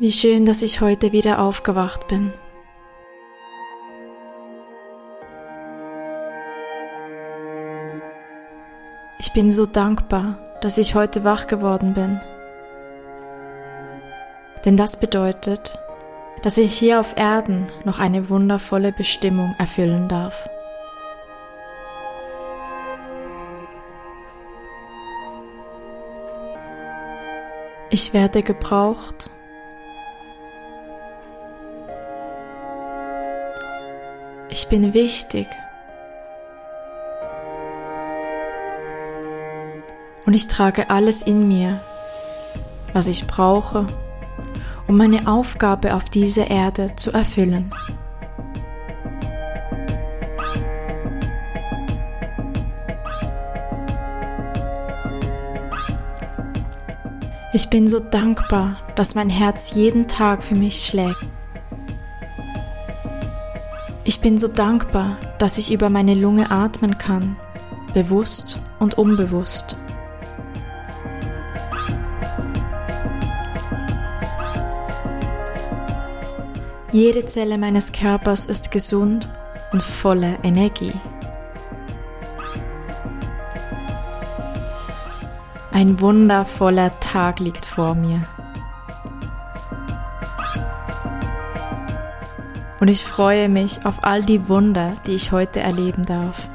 [0.00, 2.32] Wie schön, dass ich heute wieder aufgewacht bin.
[9.18, 12.20] Ich bin so dankbar, dass ich heute wach geworden bin.
[14.64, 15.76] Denn das bedeutet,
[16.44, 20.48] dass ich hier auf Erden noch eine wundervolle Bestimmung erfüllen darf.
[27.90, 29.28] Ich werde gebraucht
[34.70, 35.46] Bin wichtig.
[40.26, 41.80] Und ich trage alles in mir,
[42.92, 43.86] was ich brauche,
[44.86, 47.72] um meine Aufgabe auf dieser Erde zu erfüllen.
[57.54, 61.27] Ich bin so dankbar, dass mein Herz jeden Tag für mich schlägt.
[64.28, 67.38] Bin so dankbar, dass ich über meine Lunge atmen kann,
[67.94, 69.74] bewusst und unbewusst.
[76.92, 79.26] Jede Zelle meines Körpers ist gesund
[79.72, 80.92] und voller Energie.
[85.72, 88.20] Ein wundervoller Tag liegt vor mir.
[92.80, 96.48] Und ich freue mich auf all die Wunder, die ich heute erleben darf.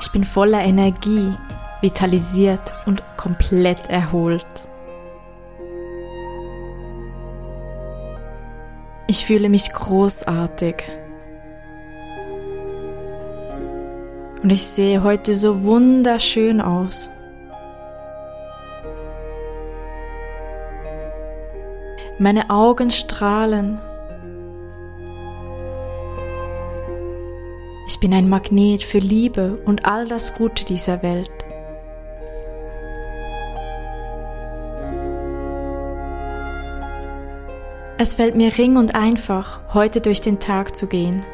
[0.00, 1.34] Ich bin voller Energie,
[1.80, 4.46] vitalisiert und komplett erholt.
[9.08, 10.84] Ich fühle mich großartig.
[14.42, 17.10] Und ich sehe heute so wunderschön aus.
[22.18, 23.78] Meine Augen strahlen.
[27.88, 31.30] Ich bin ein Magnet für Liebe und all das Gute dieser Welt.
[37.98, 41.24] Es fällt mir ring und einfach, heute durch den Tag zu gehen.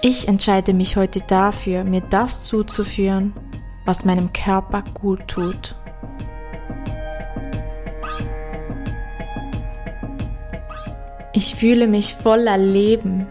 [0.00, 3.32] Ich entscheide mich heute dafür, mir das zuzuführen,
[3.84, 5.74] was meinem Körper gut tut.
[11.32, 13.26] Ich fühle mich voller Leben.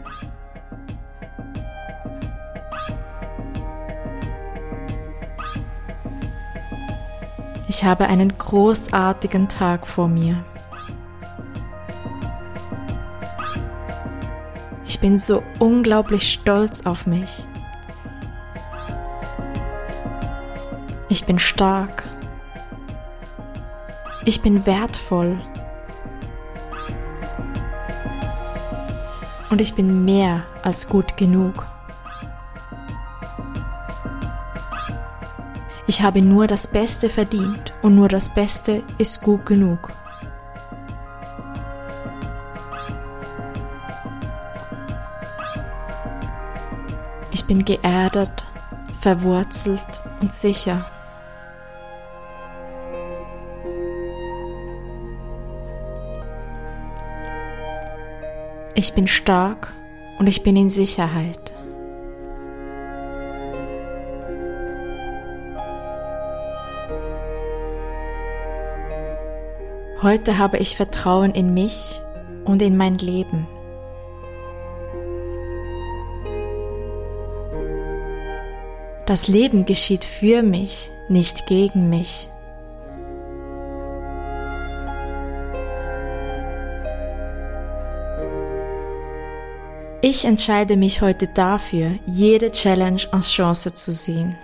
[7.70, 10.44] Ich habe einen großartigen Tag vor mir.
[14.88, 17.46] Ich bin so unglaublich stolz auf mich.
[21.09, 22.03] Ich bin stark.
[24.24, 25.38] Ich bin wertvoll.
[29.50, 31.66] Und ich bin mehr als gut genug.
[35.88, 39.90] Ich habe nur das Beste verdient und nur das Beste ist gut genug.
[47.38, 48.46] Ich bin geerdet,
[49.00, 50.84] verwurzelt und sicher.
[58.74, 59.72] Ich bin stark
[60.18, 61.53] und ich bin in Sicherheit.
[70.02, 72.02] Heute habe ich Vertrauen in mich
[72.46, 73.48] und in mein Leben.
[79.07, 82.28] Das Leben geschieht für mich, nicht gegen mich.
[90.01, 94.38] Ich entscheide mich heute dafür, jede Challenge als Chance zu sehen.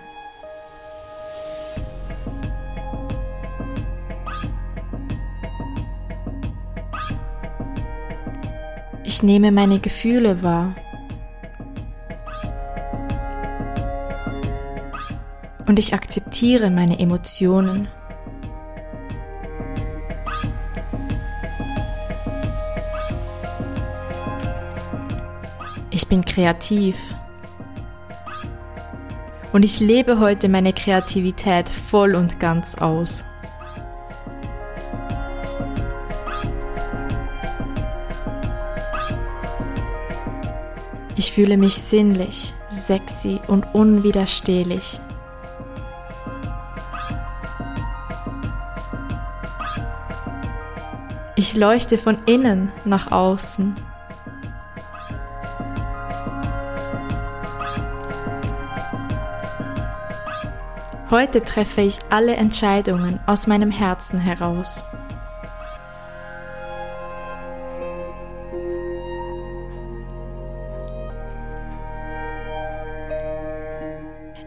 [9.04, 10.74] Ich nehme meine Gefühle wahr.
[15.66, 17.88] Und ich akzeptiere meine Emotionen.
[25.90, 26.96] Ich bin kreativ.
[29.52, 33.24] Und ich lebe heute meine Kreativität voll und ganz aus.
[41.16, 45.00] Ich fühle mich sinnlich, sexy und unwiderstehlich.
[51.54, 53.76] Ich leuchte von innen nach außen.
[61.12, 64.84] Heute treffe ich alle Entscheidungen aus meinem Herzen heraus.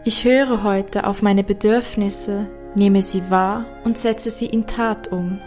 [0.04, 5.40] Ich höre heute auf meine Bedürfnisse, nehme sie wahr und setze sie in Tat um.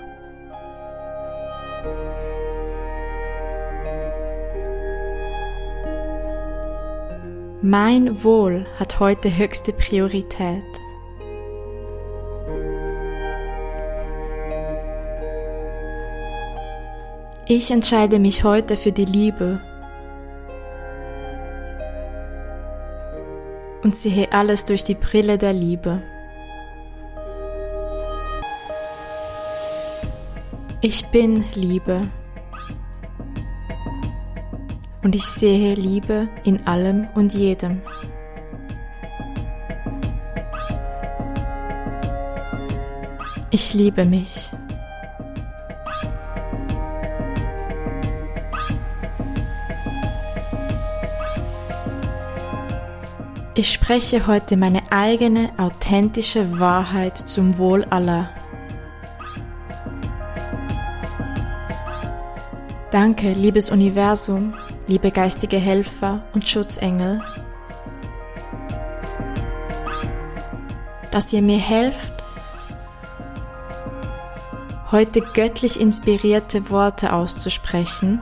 [7.64, 10.64] Mein Wohl hat heute höchste Priorität.
[17.48, 19.62] Ich entscheide mich heute für die Liebe
[23.84, 26.02] und sehe alles durch die Brille der Liebe.
[30.82, 32.10] Ich bin Liebe
[35.04, 37.82] und ich sehe Liebe in allem und jedem.
[43.50, 44.52] Ich liebe mich.
[53.54, 58.30] Ich spreche heute meine eigene authentische Wahrheit zum Wohl aller.
[62.92, 64.54] Danke, liebes Universum,
[64.92, 67.22] liebe geistige Helfer und Schutzengel,
[71.12, 72.26] dass ihr mir helft,
[74.92, 78.22] heute göttlich inspirierte Worte auszusprechen,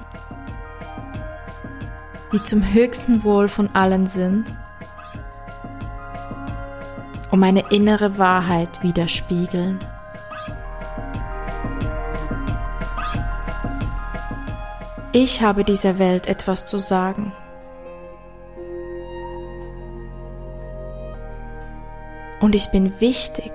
[2.34, 4.46] die zum höchsten Wohl von allen sind
[7.32, 9.80] und meine innere Wahrheit widerspiegeln.
[15.12, 17.32] Ich habe dieser Welt etwas zu sagen.
[22.40, 23.52] Und ich bin wichtig.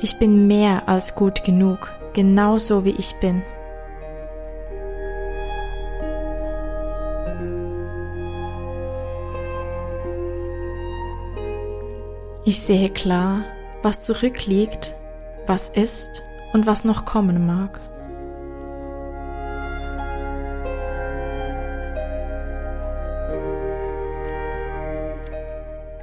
[0.00, 3.42] Ich bin mehr als gut genug, genauso wie ich bin.
[12.46, 13.42] Ich sehe klar,
[13.82, 14.94] was zurückliegt,
[15.48, 16.22] was ist
[16.52, 17.80] und was noch kommen mag.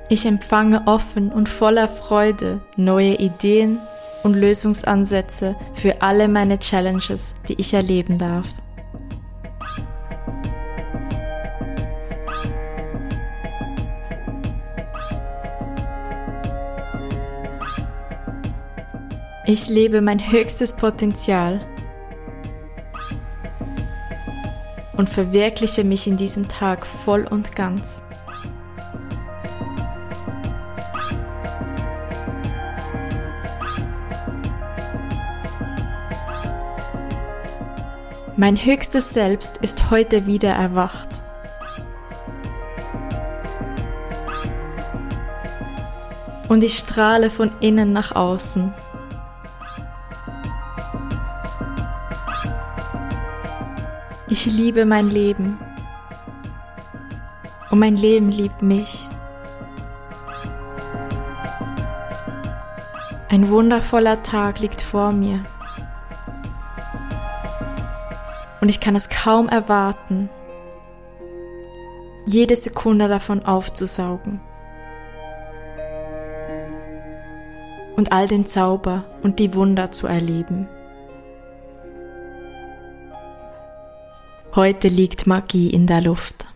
[0.07, 3.79] Ich empfange offen und voller Freude neue Ideen
[4.23, 8.47] und Lösungsansätze für alle meine Challenges, die ich erleben darf.
[19.47, 21.59] Ich lebe mein höchstes Potenzial
[24.97, 28.01] und verwirkliche mich in diesem Tag voll und ganz.
[38.35, 41.07] Mein höchstes Selbst ist heute wieder erwacht.
[46.47, 48.73] Und ich strahle von innen nach außen.
[54.27, 55.59] Ich liebe mein Leben.
[57.69, 59.07] Und mein Leben liebt mich.
[63.29, 65.43] Ein wundervoller Tag liegt vor mir.
[68.61, 70.29] Und ich kann es kaum erwarten,
[72.25, 74.41] jede Sekunde davon aufzusaugen.
[77.95, 80.67] Und all den Zauber und die Wunder zu erleben.
[84.55, 86.35] Heute liegt Magie in der Luft.